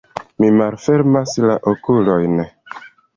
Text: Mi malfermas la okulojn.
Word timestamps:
Mi 0.43 0.47
malfermas 0.59 1.33
la 1.43 1.57
okulojn. 1.73 2.33